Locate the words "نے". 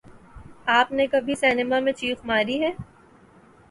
0.91-1.05